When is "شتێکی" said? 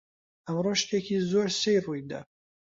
0.81-1.17